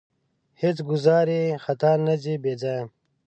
هېڅ 0.61 0.77
ګوزار 0.87 1.27
یې 1.35 1.43
خطا 1.63 1.91
نه 2.05 2.15
ځي 2.23 2.35
بې 2.43 2.53
ځایه. 2.61 2.83